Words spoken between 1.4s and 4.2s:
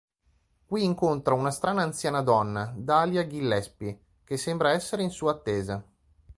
strana anziana donna, Dahlia Gillespie,